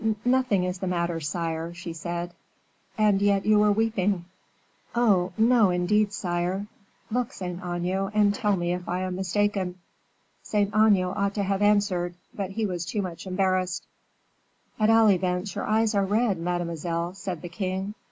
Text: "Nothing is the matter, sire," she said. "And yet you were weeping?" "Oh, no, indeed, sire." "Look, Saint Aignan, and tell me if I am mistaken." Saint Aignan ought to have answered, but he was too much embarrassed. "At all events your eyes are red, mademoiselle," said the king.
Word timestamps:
"Nothing 0.25 0.63
is 0.63 0.79
the 0.79 0.87
matter, 0.87 1.19
sire," 1.19 1.75
she 1.75 1.93
said. 1.93 2.33
"And 2.97 3.21
yet 3.21 3.45
you 3.45 3.59
were 3.59 3.71
weeping?" 3.71 4.25
"Oh, 4.95 5.31
no, 5.37 5.69
indeed, 5.69 6.11
sire." 6.11 6.65
"Look, 7.11 7.31
Saint 7.31 7.59
Aignan, 7.63 8.09
and 8.15 8.33
tell 8.33 8.55
me 8.55 8.73
if 8.73 8.89
I 8.89 9.01
am 9.01 9.15
mistaken." 9.15 9.77
Saint 10.41 10.73
Aignan 10.73 11.13
ought 11.15 11.35
to 11.35 11.43
have 11.43 11.61
answered, 11.61 12.15
but 12.33 12.49
he 12.49 12.65
was 12.65 12.83
too 12.83 13.03
much 13.03 13.27
embarrassed. 13.27 13.85
"At 14.79 14.89
all 14.89 15.11
events 15.11 15.53
your 15.53 15.65
eyes 15.67 15.93
are 15.93 16.03
red, 16.03 16.39
mademoiselle," 16.39 17.13
said 17.13 17.43
the 17.43 17.49
king. 17.49 17.93